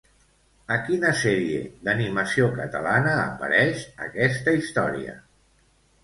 [0.75, 5.15] A quina sèrie d'animació catalana apareix, aquesta història?